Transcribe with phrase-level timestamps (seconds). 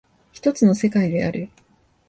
[0.31, 1.51] 一つの世界である。